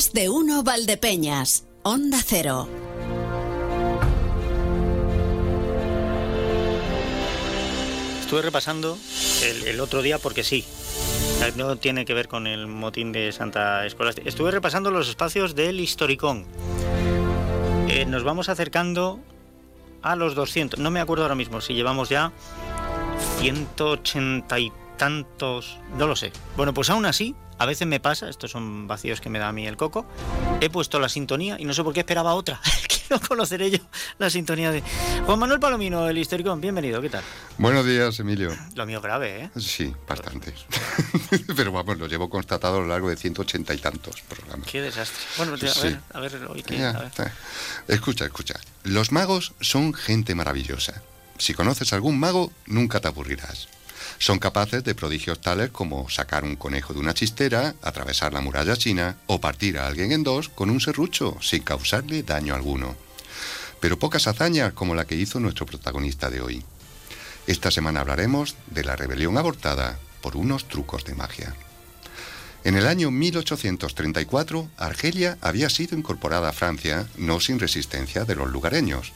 De 0.00 0.30
uno 0.30 0.62
Valdepeñas, 0.62 1.64
Onda 1.82 2.20
Cero. 2.24 2.66
Estuve 8.22 8.40
repasando 8.40 8.96
el, 9.66 9.78
otro 9.78 10.00
día 10.00 10.18
porque 10.18 10.42
sí. 10.42 10.64
No 11.54 11.76
tiene 11.76 12.06
que 12.06 12.14
ver 12.14 12.28
con 12.28 12.46
el 12.46 12.66
motín 12.66 13.12
de 13.12 13.30
Santa 13.30 13.84
Escolástica. 13.84 14.26
Estuve 14.26 14.50
repasando 14.50 14.90
los 14.90 15.06
espacios 15.06 15.54
del 15.54 15.78
Historicón. 15.78 16.46
Eh, 17.88 18.06
nos 18.06 18.24
vamos 18.24 18.48
acercando 18.48 19.20
a 20.00 20.16
los 20.16 20.34
200. 20.34 20.80
No 20.80 20.90
me 20.90 21.00
acuerdo 21.00 21.24
ahora 21.24 21.34
mismo 21.34 21.60
si 21.60 21.74
llevamos 21.74 22.08
ya 22.08 22.32
180 23.40 24.58
y 24.60 24.72
tantos. 24.96 25.76
No 25.98 26.06
lo 26.06 26.16
sé. 26.16 26.32
Bueno, 26.56 26.72
pues 26.72 26.88
aún 26.88 27.04
así, 27.04 27.34
a 27.60 27.66
veces 27.66 27.86
me 27.86 28.00
pasa, 28.00 28.30
estos 28.30 28.50
son 28.50 28.86
vacíos 28.86 29.20
que 29.20 29.28
me 29.28 29.38
da 29.38 29.48
a 29.48 29.52
mí 29.52 29.66
el 29.66 29.76
coco. 29.76 30.06
He 30.62 30.70
puesto 30.70 30.98
la 30.98 31.10
sintonía 31.10 31.56
y 31.60 31.66
no 31.66 31.74
sé 31.74 31.84
por 31.84 31.92
qué 31.92 32.00
esperaba 32.00 32.32
otra. 32.32 32.58
no 33.10 33.20
conoceré 33.20 33.70
yo 33.70 33.78
la 34.18 34.30
sintonía 34.30 34.70
de 34.70 34.82
Juan 35.26 35.38
Manuel 35.38 35.60
Palomino, 35.60 36.08
el 36.08 36.16
histórico. 36.16 36.56
Bienvenido, 36.56 37.02
¿qué 37.02 37.10
tal? 37.10 37.22
Buenos 37.58 37.84
días, 37.84 38.18
Emilio. 38.18 38.50
Lo 38.76 38.86
mío 38.86 39.02
grave, 39.02 39.42
¿eh? 39.44 39.50
Sí, 39.60 39.94
bastante. 40.08 40.54
Pero 41.54 41.70
vamos, 41.70 41.98
lo 41.98 42.06
llevo 42.06 42.30
constatado 42.30 42.78
a 42.78 42.80
lo 42.80 42.86
largo 42.86 43.10
de 43.10 43.16
180 43.18 43.74
y 43.74 43.76
tantos 43.76 44.22
programas. 44.22 44.66
Qué 44.66 44.80
desastre. 44.80 45.22
Bueno, 45.36 45.52
a 45.52 45.56
ver, 45.82 46.00
a 46.14 46.20
ver, 46.20 46.46
hoy 46.48 46.62
qué, 46.62 46.94
Escucha, 47.88 48.24
escucha. 48.24 48.54
Los 48.84 49.12
magos 49.12 49.52
son 49.60 49.92
gente 49.92 50.34
maravillosa. 50.34 51.02
Si 51.36 51.52
conoces 51.52 51.92
algún 51.92 52.18
mago, 52.18 52.52
nunca 52.64 53.00
te 53.00 53.08
aburrirás. 53.08 53.68
Son 54.18 54.38
capaces 54.38 54.84
de 54.84 54.94
prodigios 54.94 55.40
tales 55.40 55.70
como 55.70 56.08
sacar 56.08 56.44
un 56.44 56.56
conejo 56.56 56.92
de 56.92 57.00
una 57.00 57.14
chistera, 57.14 57.74
atravesar 57.82 58.32
la 58.32 58.40
muralla 58.40 58.76
china 58.76 59.16
o 59.26 59.40
partir 59.40 59.78
a 59.78 59.86
alguien 59.86 60.12
en 60.12 60.22
dos 60.22 60.48
con 60.48 60.70
un 60.70 60.80
serrucho 60.80 61.36
sin 61.40 61.62
causarle 61.62 62.22
daño 62.22 62.54
alguno. 62.54 62.96
Pero 63.80 63.98
pocas 63.98 64.26
hazañas 64.26 64.72
como 64.72 64.94
la 64.94 65.06
que 65.06 65.16
hizo 65.16 65.40
nuestro 65.40 65.66
protagonista 65.66 66.30
de 66.30 66.40
hoy. 66.40 66.64
Esta 67.46 67.70
semana 67.70 68.00
hablaremos 68.00 68.56
de 68.66 68.84
la 68.84 68.96
rebelión 68.96 69.38
abortada 69.38 69.98
por 70.20 70.36
unos 70.36 70.68
trucos 70.68 71.04
de 71.04 71.14
magia. 71.14 71.54
En 72.62 72.76
el 72.76 72.86
año 72.86 73.10
1834, 73.10 74.70
Argelia 74.76 75.38
había 75.40 75.70
sido 75.70 75.96
incorporada 75.96 76.50
a 76.50 76.52
Francia, 76.52 77.08
no 77.16 77.40
sin 77.40 77.58
resistencia 77.58 78.26
de 78.26 78.34
los 78.34 78.50
lugareños. 78.50 79.14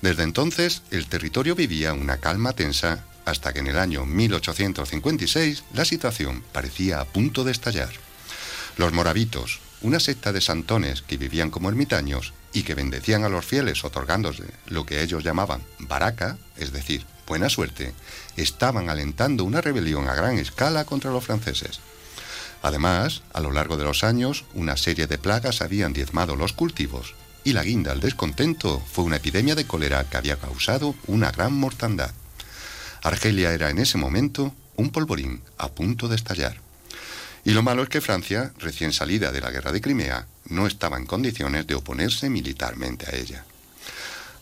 Desde 0.00 0.22
entonces, 0.22 0.82
el 0.90 1.06
territorio 1.06 1.54
vivía 1.54 1.92
una 1.92 2.16
calma 2.16 2.54
tensa 2.54 3.04
hasta 3.28 3.52
que 3.52 3.58
en 3.58 3.66
el 3.66 3.78
año 3.78 4.06
1856 4.06 5.64
la 5.74 5.84
situación 5.84 6.42
parecía 6.52 7.00
a 7.00 7.04
punto 7.04 7.44
de 7.44 7.52
estallar. 7.52 7.90
Los 8.76 8.92
moravitos, 8.92 9.60
una 9.82 10.00
secta 10.00 10.32
de 10.32 10.40
santones 10.40 11.02
que 11.02 11.18
vivían 11.18 11.50
como 11.50 11.68
ermitaños 11.68 12.32
y 12.52 12.62
que 12.62 12.74
bendecían 12.74 13.24
a 13.24 13.28
los 13.28 13.44
fieles 13.44 13.84
otorgándose 13.84 14.44
lo 14.66 14.86
que 14.86 15.02
ellos 15.02 15.24
llamaban 15.24 15.62
baraca, 15.78 16.38
es 16.56 16.72
decir, 16.72 17.04
buena 17.26 17.50
suerte, 17.50 17.92
estaban 18.36 18.88
alentando 18.88 19.44
una 19.44 19.60
rebelión 19.60 20.08
a 20.08 20.14
gran 20.14 20.38
escala 20.38 20.84
contra 20.84 21.10
los 21.10 21.24
franceses. 21.24 21.80
Además, 22.62 23.22
a 23.32 23.40
lo 23.40 23.52
largo 23.52 23.76
de 23.76 23.84
los 23.84 24.02
años, 24.04 24.44
una 24.54 24.76
serie 24.76 25.06
de 25.06 25.18
plagas 25.18 25.60
habían 25.60 25.92
diezmado 25.92 26.34
los 26.34 26.54
cultivos 26.54 27.14
y 27.44 27.52
la 27.52 27.62
guinda 27.62 27.92
al 27.92 28.00
descontento 28.00 28.82
fue 28.92 29.04
una 29.04 29.16
epidemia 29.16 29.54
de 29.54 29.66
cólera 29.66 30.04
que 30.04 30.16
había 30.16 30.36
causado 30.36 30.94
una 31.06 31.30
gran 31.30 31.52
mortandad. 31.52 32.10
Argelia 33.02 33.52
era 33.52 33.70
en 33.70 33.78
ese 33.78 33.98
momento 33.98 34.54
un 34.76 34.90
polvorín 34.90 35.42
a 35.58 35.68
punto 35.68 36.08
de 36.08 36.16
estallar. 36.16 36.60
Y 37.44 37.52
lo 37.52 37.62
malo 37.62 37.82
es 37.82 37.88
que 37.88 38.00
Francia, 38.00 38.52
recién 38.58 38.92
salida 38.92 39.32
de 39.32 39.40
la 39.40 39.50
guerra 39.50 39.72
de 39.72 39.80
Crimea, 39.80 40.26
no 40.48 40.66
estaba 40.66 40.96
en 40.96 41.06
condiciones 41.06 41.66
de 41.66 41.74
oponerse 41.74 42.28
militarmente 42.30 43.06
a 43.06 43.16
ella. 43.16 43.44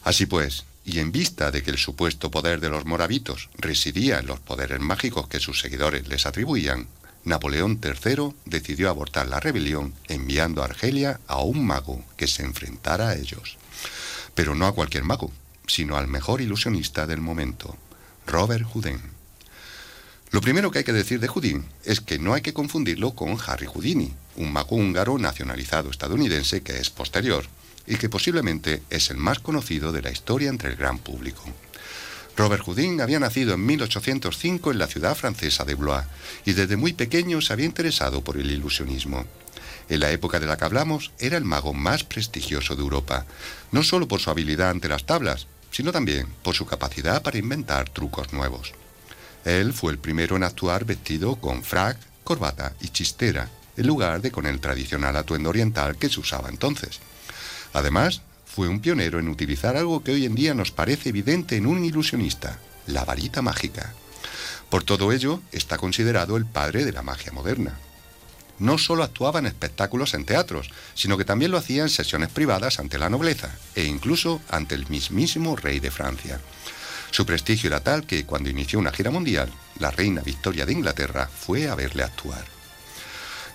Así 0.05 0.27
pues, 0.27 0.65
y 0.85 1.01
en 1.01 1.13
vista 1.13 1.51
de 1.51 1.63
que 1.63 1.71
el 1.71 1.79
supuesto 1.79 2.31
poder 2.31 2.61
de 2.61 2.71
los 2.71 2.85
moravitos 2.85 3.51
residía 3.59 4.21
en 4.21 4.27
los 4.27 4.41
poderes 4.41 4.81
mágicos 4.81 5.29
que 5.29 5.41
sus 5.41 5.61
seguidores 5.61 6.07
les 6.09 6.27
atribuían, 6.27 6.87
Napoleón 7.25 7.81
III 7.83 8.35
decidió 8.45 8.89
abortar 8.89 9.27
la 9.27 9.41
rebelión 9.41 9.95
enviando 10.07 10.63
a 10.63 10.67
Argelia 10.67 11.19
a 11.27 11.41
un 11.41 11.67
mago 11.67 12.05
que 12.17 12.29
se 12.29 12.45
enfrentara 12.45 13.09
a 13.09 13.17
ellos. 13.17 13.59
Pero 14.37 14.55
no 14.55 14.67
a 14.67 14.75
cualquier 14.75 15.03
mago, 15.03 15.33
sino 15.67 15.97
al 15.97 16.07
mejor 16.07 16.41
ilusionista 16.41 17.05
del 17.07 17.21
momento, 17.21 17.77
Robert 18.27 18.65
Houdin. 18.75 19.01
Lo 20.33 20.41
primero 20.41 20.71
que 20.71 20.79
hay 20.79 20.85
que 20.85 20.93
decir 20.93 21.21
de 21.21 21.29
Houdin 21.29 21.65
es 21.85 22.01
que 22.01 22.19
no 22.19 22.35
hay 22.35 22.43
que 22.43 22.53
confundirlo 22.53 23.15
con 23.15 23.39
Harry 23.47 23.67
Houdini, 23.67 24.13
un 24.35 24.53
mago 24.53 24.77
húngaro 24.77 25.17
nacionalizado 25.17 25.91
estadounidense 25.91 26.63
que 26.63 26.79
es 26.79 26.91
posterior 26.91 27.47
y 27.87 27.97
que 27.97 28.09
posiblemente 28.09 28.83
es 28.91 29.11
el 29.11 29.17
más 29.17 29.39
conocido 29.39 29.93
de 29.93 30.03
la 30.03 30.11
historia 30.11 30.51
entre 30.51 30.71
el 30.71 30.77
gran 30.77 30.99
público. 30.99 31.45
Robert 32.37 32.65
Houdin 32.67 33.01
había 33.01 33.21
nacido 33.21 33.55
en 33.55 33.65
1805 33.65 34.73
en 34.73 34.79
la 34.79 34.89
ciudad 34.89 35.15
francesa 35.15 35.65
de 35.65 35.75
Blois 35.75 36.05
y 36.45 36.53
desde 36.53 36.77
muy 36.77 36.93
pequeño 36.93 37.41
se 37.41 37.53
había 37.53 37.65
interesado 37.65 38.23
por 38.23 38.37
el 38.37 38.51
ilusionismo. 38.51 39.25
En 39.89 40.01
la 40.01 40.11
época 40.11 40.41
de 40.41 40.47
la 40.47 40.57
que 40.57 40.65
hablamos, 40.65 41.13
era 41.21 41.39
el 41.39 41.45
mago 41.45 41.73
más 41.73 42.03
prestigioso 42.03 42.75
de 42.75 42.83
Europa, 42.83 43.25
no 43.71 43.85
solo 43.85 44.09
por 44.09 44.21
su 44.21 44.31
habilidad 44.31 44.71
ante 44.71 44.89
las 44.89 45.07
tablas, 45.07 45.47
sino 45.77 45.93
también 45.93 46.27
por 46.43 46.55
su 46.55 46.65
capacidad 46.65 47.23
para 47.23 47.37
inventar 47.37 47.91
trucos 47.91 48.33
nuevos. 48.33 48.73
Él 49.45 49.75
fue 49.75 49.93
el 49.93 49.99
primero 49.99 50.35
en 50.35 50.43
actuar 50.43 50.87
vestido 50.87 51.37
con 51.37 51.63
frac, 51.63 51.99
corbata 52.25 52.73
y 52.81 52.89
chistera, 52.89 53.51
en 53.77 53.87
lugar 53.87 54.23
de 54.23 54.31
con 54.31 54.47
el 54.47 54.59
tradicional 54.59 55.15
atuendo 55.19 55.51
oriental 55.51 55.97
que 55.97 56.09
se 56.09 56.19
usaba 56.19 56.49
entonces. 56.49 57.01
Además, 57.75 58.23
fue 58.47 58.69
un 58.69 58.81
pionero 58.81 59.19
en 59.19 59.29
utilizar 59.29 59.77
algo 59.77 60.03
que 60.03 60.13
hoy 60.13 60.25
en 60.25 60.35
día 60.35 60.55
nos 60.55 60.71
parece 60.71 61.11
evidente 61.11 61.57
en 61.59 61.67
un 61.67 61.85
ilusionista, 61.85 62.59
la 62.87 63.05
varita 63.05 63.43
mágica. 63.43 63.93
Por 64.71 64.83
todo 64.83 65.13
ello, 65.13 65.43
está 65.53 65.77
considerado 65.77 66.39
el 66.39 66.47
padre 66.47 66.87
de 66.87 66.93
la 66.93 67.03
magia 67.03 67.33
moderna 67.33 67.77
no 68.59 68.79
solo 68.79 69.03
actuaba 69.03 69.39
en 69.39 69.47
espectáculos 69.47 70.15
en 70.15 70.25
teatros, 70.25 70.71
sino 70.95 71.17
que 71.17 71.25
también 71.25 71.51
lo 71.51 71.59
hacía 71.59 71.83
en 71.83 71.91
sesiones 71.91 72.31
privadas 72.31 72.79
ante 72.79 72.99
la 72.99 73.11
nobleza 73.11 73.51
e 73.75 73.85
incluso 73.85 74.41
ante 74.51 74.75
el 74.75 74.89
mismísimo 74.89 75.57
rey 75.57 75.81
de 75.81 75.91
Francia. 75.91 76.41
Su 77.11 77.25
prestigio 77.25 77.69
era 77.69 77.81
tal 77.81 78.07
que 78.07 78.27
cuando 78.27 78.51
inició 78.51 78.79
una 78.79 78.93
gira 78.93 79.11
mundial, 79.11 79.53
la 79.79 79.91
reina 79.91 80.23
Victoria 80.23 80.67
de 80.67 80.73
Inglaterra 80.73 81.29
fue 81.29 81.69
a 81.69 81.75
verle 81.75 82.03
actuar. 82.03 82.45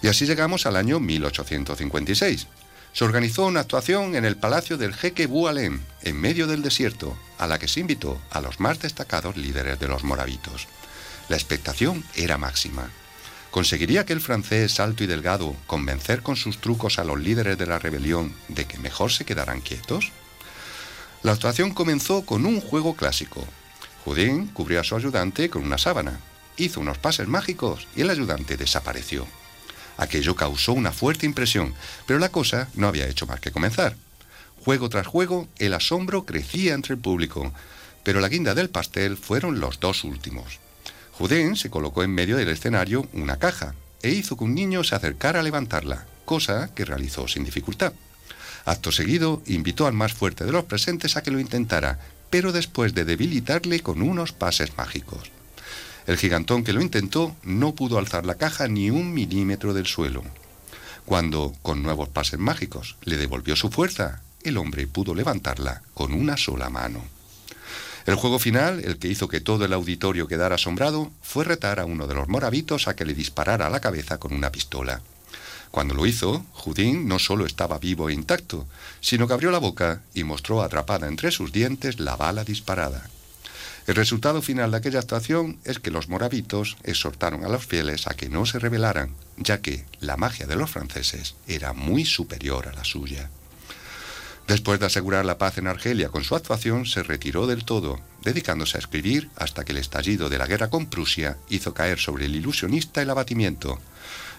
Y 0.02 0.08
así 0.08 0.26
llegamos 0.26 0.66
al 0.66 0.76
año 0.76 1.00
1856. 1.00 2.48
Se 2.94 3.04
organizó 3.06 3.46
una 3.46 3.62
actuación 3.62 4.16
en 4.16 4.26
el 4.26 4.36
palacio 4.36 4.78
del 4.78 4.94
jeque 4.94 5.28
Boualem, 5.28 5.82
en 6.02 6.20
medio 6.20 6.48
del 6.48 6.62
desierto, 6.62 7.18
a 7.38 7.48
la 7.48 7.60
que 7.60 7.68
se 7.68 7.80
invitó 7.80 8.20
a 8.32 8.42
los 8.42 8.60
más 8.60 8.80
destacados 8.80 9.38
líderes 9.38 9.80
de 9.80 9.88
los 9.88 10.04
moravitos. 10.04 10.68
La 11.30 11.38
expectación 11.38 12.04
era 12.16 12.38
máxima. 12.38 12.90
¿Conseguiría 13.52 14.02
aquel 14.02 14.22
francés 14.22 14.80
alto 14.80 15.04
y 15.04 15.08
delgado 15.08 15.54
convencer 15.68 16.22
con 16.22 16.38
sus 16.38 16.60
trucos 16.60 17.00
a 17.00 17.04
los 17.04 17.20
líderes 17.20 17.58
de 17.58 17.68
la 17.68 17.80
rebelión 17.80 18.34
de 18.48 18.66
que 18.66 18.78
mejor 18.78 19.12
se 19.12 19.26
quedaran 19.26 19.60
quietos? 19.60 20.14
La 21.22 21.34
actuación 21.34 21.72
comenzó 21.72 22.26
con 22.26 22.46
un 22.46 22.62
juego 22.62 22.96
clásico. 22.96 23.46
Houdin 24.06 24.48
cubrió 24.48 24.80
a 24.80 24.86
su 24.86 24.96
ayudante 24.96 25.50
con 25.50 25.64
una 25.64 25.78
sábana, 25.78 26.22
hizo 26.56 26.80
unos 26.80 26.98
pases 26.98 27.28
mágicos 27.28 27.88
y 27.94 28.02
el 28.02 28.10
ayudante 28.10 28.56
desapareció. 28.56 29.28
Aquello 29.98 30.34
causó 30.34 30.72
una 30.72 30.94
fuerte 30.94 31.26
impresión, 31.26 31.76
pero 32.06 32.20
la 32.20 32.30
cosa 32.30 32.70
no 32.76 32.88
había 32.88 33.08
hecho 33.08 33.28
más 33.28 33.42
que 33.42 33.52
comenzar. 33.52 33.98
Juego 34.64 34.88
tras 34.88 35.08
juego, 35.08 35.50
el 35.60 35.74
asombro 35.74 36.26
crecía 36.26 36.74
entre 36.74 36.94
el 36.94 37.02
público, 37.02 37.52
pero 38.04 38.22
la 38.22 38.30
guinda 38.30 38.56
del 38.56 38.70
pastel 38.70 39.18
fueron 39.18 39.60
los 39.60 39.82
dos 39.82 40.06
últimos. 40.06 40.60
Se 41.30 41.70
colocó 41.70 42.04
en 42.04 42.10
medio 42.10 42.36
del 42.36 42.50
escenario 42.50 43.08
una 43.14 43.38
caja 43.38 43.76
e 44.02 44.10
hizo 44.10 44.36
que 44.36 44.44
un 44.44 44.56
niño 44.56 44.84
se 44.84 44.96
acercara 44.96 45.40
a 45.40 45.44
levantarla, 45.44 46.08
cosa 46.26 46.74
que 46.74 46.84
realizó 46.84 47.28
sin 47.28 47.44
dificultad. 47.44 47.94
Acto 48.66 48.92
seguido, 48.92 49.44
invitó 49.46 49.86
al 49.86 49.94
más 49.94 50.14
fuerte 50.14 50.46
de 50.46 50.52
los 50.52 50.66
presentes 50.66 51.16
a 51.16 51.22
que 51.22 51.30
lo 51.30 51.40
intentara, 51.40 52.00
pero 52.32 52.52
después 52.52 52.96
de 52.96 53.06
debilitarle 53.06 53.82
con 53.82 54.02
unos 54.02 54.32
pases 54.32 54.76
mágicos. 54.78 55.30
El 56.08 56.18
gigantón 56.18 56.64
que 56.64 56.74
lo 56.74 56.82
intentó 56.82 57.36
no 57.44 57.76
pudo 57.76 58.00
alzar 58.00 58.26
la 58.26 58.36
caja 58.36 58.68
ni 58.68 58.90
un 58.90 59.14
milímetro 59.14 59.76
del 59.76 59.86
suelo. 59.86 60.24
Cuando, 61.06 61.54
con 61.62 61.84
nuevos 61.84 62.10
pases 62.10 62.40
mágicos, 62.40 62.98
le 63.04 63.18
devolvió 63.18 63.56
su 63.56 63.70
fuerza, 63.70 64.24
el 64.44 64.58
hombre 64.58 64.88
pudo 64.88 65.14
levantarla 65.14 65.84
con 65.94 66.14
una 66.14 66.36
sola 66.36 66.72
mano. 66.72 67.04
El 68.06 68.16
juego 68.16 68.40
final, 68.40 68.82
el 68.84 68.98
que 68.98 69.08
hizo 69.08 69.28
que 69.28 69.42
todo 69.42 69.66
el 69.66 69.74
auditorio 69.74 70.28
quedara 70.28 70.56
asombrado, 70.56 71.12
fue 71.22 71.46
retar 71.46 71.80
a 71.80 71.86
uno 71.86 72.08
de 72.08 72.16
los 72.16 72.28
moravitos 72.28 72.88
a 72.88 72.96
que 72.96 73.06
le 73.06 73.14
disparara 73.14 73.68
a 73.68 73.70
la 73.70 73.80
cabeza 73.80 74.18
con 74.18 74.34
una 74.34 74.52
pistola. 74.52 75.02
Cuando 75.70 75.94
lo 75.94 76.06
hizo, 76.06 76.46
Judín 76.52 77.08
no 77.08 77.18
solo 77.18 77.46
estaba 77.46 77.80
vivo 77.80 78.10
e 78.10 78.14
intacto, 78.14 78.68
sino 79.00 79.28
que 79.28 79.34
abrió 79.34 79.52
la 79.52 79.60
boca 79.60 80.02
y 80.14 80.24
mostró 80.24 80.62
atrapada 80.62 81.08
entre 81.08 81.32
sus 81.32 81.52
dientes 81.52 82.00
la 82.00 82.18
bala 82.18 82.44
disparada. 82.44 83.10
El 83.88 83.96
resultado 83.96 84.42
final 84.42 84.72
de 84.72 84.78
aquella 84.78 85.00
actuación 85.00 85.60
es 85.64 85.80
que 85.80 85.92
los 85.92 86.10
moravitos 86.10 86.78
exhortaron 86.84 87.46
a 87.46 87.50
los 87.50 87.66
fieles 87.66 88.08
a 88.08 88.14
que 88.14 88.30
no 88.30 88.46
se 88.46 88.60
rebelaran, 88.60 89.16
ya 89.38 89.62
que 89.62 89.86
la 90.00 90.18
magia 90.18 90.46
de 90.46 90.56
los 90.56 90.70
franceses 90.70 91.36
era 91.48 91.74
muy 91.74 92.06
superior 92.06 92.68
a 92.68 92.74
la 92.74 92.84
suya. 92.84 93.30
Después 94.48 94.80
de 94.80 94.86
asegurar 94.86 95.26
la 95.26 95.38
paz 95.38 95.58
en 95.58 95.68
Argelia 95.68 96.10
con 96.10 96.24
su 96.24 96.36
actuación, 96.36 96.86
se 96.86 97.04
retiró 97.04 97.48
del 97.48 97.64
todo, 97.64 98.00
dedicándose 98.24 98.78
a 98.78 98.80
escribir 98.80 99.30
hasta 99.36 99.64
que 99.64 99.72
el 99.72 99.78
estallido 99.78 100.30
de 100.30 100.38
la 100.38 100.48
guerra 100.48 100.70
con 100.70 100.88
Prusia 100.88 101.38
hizo 101.50 101.74
caer 101.74 102.00
sobre 102.00 102.26
el 102.26 102.36
ilusionista 102.36 103.02
el 103.02 103.10
abatimiento, 103.10 103.80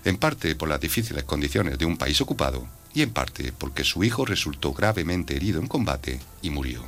en 0.04 0.16
parte 0.18 0.54
por 0.54 0.68
las 0.68 0.80
difíciles 0.80 1.24
condiciones 1.24 1.78
de 1.78 1.86
un 1.86 1.96
país 1.96 2.20
ocupado 2.20 2.66
y 2.94 3.02
en 3.02 3.10
parte 3.10 3.52
porque 3.56 3.84
su 3.84 4.04
hijo 4.04 4.24
resultó 4.24 4.72
gravemente 4.72 5.36
herido 5.36 5.60
en 5.60 5.68
combate 5.68 6.20
y 6.42 6.50
murió. 6.50 6.84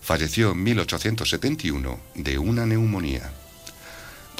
Falleció 0.00 0.52
en 0.52 0.62
1871 0.62 2.00
de 2.14 2.38
una 2.38 2.66
neumonía. 2.66 3.30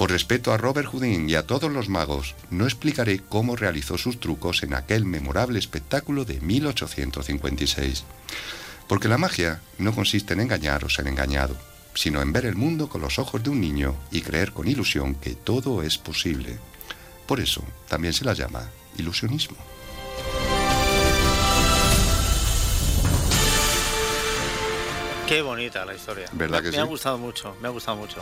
Por 0.03 0.11
respeto 0.11 0.51
a 0.51 0.57
Robert 0.57 0.89
Houdin 0.89 1.29
y 1.29 1.35
a 1.35 1.47
todos 1.47 1.71
los 1.71 1.87
magos, 1.87 2.35
no 2.49 2.65
explicaré 2.65 3.21
cómo 3.21 3.55
realizó 3.55 3.97
sus 3.97 4.19
trucos 4.19 4.61
en 4.61 4.73
aquel 4.73 5.05
memorable 5.05 5.57
espectáculo 5.57 6.25
de 6.25 6.41
1856. 6.41 8.03
Porque 8.89 9.07
la 9.07 9.17
magia 9.17 9.61
no 9.77 9.95
consiste 9.95 10.33
en 10.33 10.41
engañar 10.41 10.83
o 10.83 10.89
ser 10.89 11.07
engañado, 11.07 11.55
sino 11.93 12.21
en 12.21 12.33
ver 12.33 12.45
el 12.45 12.57
mundo 12.57 12.89
con 12.89 12.99
los 12.99 13.17
ojos 13.17 13.43
de 13.43 13.49
un 13.51 13.61
niño 13.61 13.95
y 14.11 14.19
creer 14.19 14.51
con 14.51 14.67
ilusión 14.67 15.15
que 15.15 15.35
todo 15.35 15.83
es 15.83 15.97
posible. 15.97 16.57
Por 17.25 17.39
eso 17.39 17.63
también 17.87 18.13
se 18.13 18.25
la 18.25 18.33
llama 18.33 18.69
ilusionismo. 18.97 19.55
Qué 25.27 25.41
bonita 25.41 25.85
la 25.85 25.95
historia. 25.95 26.27
¿Verdad 26.33 26.61
me, 26.61 26.69
que 26.69 26.75
me 26.75 26.81
ha 26.81 26.85
gustado 26.85 27.17
mucho, 27.17 27.55
me 27.61 27.67
ha 27.67 27.71
gustado 27.71 27.97
mucho. 27.97 28.17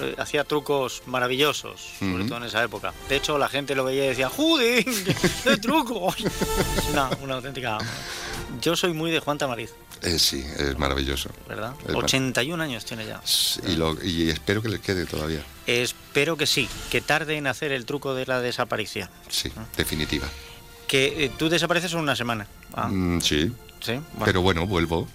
Eh, 0.00 0.14
Hacía 0.16 0.44
trucos 0.44 1.02
maravillosos, 1.06 1.80
sobre 1.98 2.24
todo 2.24 2.38
en 2.38 2.44
esa 2.44 2.62
época. 2.62 2.94
De 3.08 3.16
hecho, 3.16 3.36
la 3.36 3.48
gente 3.48 3.74
lo 3.74 3.84
veía 3.84 4.06
y 4.06 4.08
decía, 4.10 4.28
¡Judín! 4.28 4.84
¡Qué 5.44 5.56
truco! 5.58 6.14
Es 6.78 6.88
una, 6.92 7.10
una 7.22 7.34
auténtica... 7.36 7.78
Yo 8.60 8.76
soy 8.76 8.92
muy 8.92 9.10
de 9.10 9.20
Juan 9.20 9.38
Tamariz, 9.38 9.70
Eh, 10.02 10.18
sí, 10.18 10.44
es 10.58 10.76
maravilloso. 10.78 11.30
¿verdad? 11.48 11.74
Es 11.86 11.94
mar- 11.94 12.04
81 12.04 12.62
años 12.62 12.84
tiene 12.84 13.06
ya. 13.06 13.20
Y, 13.66 13.76
lo- 13.76 14.02
y 14.02 14.28
espero 14.30 14.60
que 14.62 14.68
les 14.68 14.80
quede 14.80 15.06
todavía. 15.06 15.42
Espero 15.66 16.36
que 16.36 16.46
sí, 16.46 16.68
que 16.90 17.00
tarde 17.00 17.36
en 17.36 17.46
hacer 17.46 17.72
el 17.72 17.86
truco 17.86 18.14
de 18.14 18.26
la 18.26 18.40
desaparición. 18.40 19.08
Sí, 19.28 19.50
definitiva. 19.76 20.26
Que 20.86 21.24
eh, 21.24 21.30
tú 21.38 21.48
desapareces 21.48 21.92
en 21.92 22.00
una 22.00 22.14
semana. 22.16 22.46
Ah, 22.74 22.88
Mm, 22.88 23.20
sí, 23.20 23.52
sí, 23.80 23.92
bueno, 23.92 24.24
pero 24.24 24.42
bueno, 24.42 24.66
vuelvo. 24.66 25.08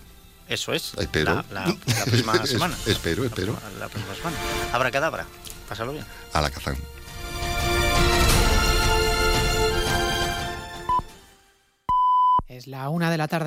Eso 0.47 0.74
es. 0.74 0.94
Espero. 0.97 1.36
La, 1.36 1.45
la- 1.51 1.68
la 1.68 2.06
próxima 2.06 2.33
Es- 2.44 2.50
semana. 2.50 2.75
espero, 2.86 3.25
espero. 3.25 3.57
La, 3.74 3.80
la 3.86 3.88
próxima 3.89 4.15
semana. 4.15 4.38
Habrá 4.74 4.92
cadabra. 4.92 5.25
Pásalo 5.68 5.94
bien. 5.94 6.06
A 6.33 6.42
la 6.42 6.50
Kazán. 6.50 6.77
Es 12.47 12.68
la 12.68 12.89
una 12.89 13.09
de 13.12 13.18
la 13.18 13.27
tarde. 13.27 13.44